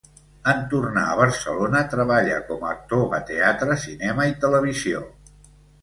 [0.53, 5.09] En tornar a Barcelona treballa com a actor a teatre, cinema i televisió.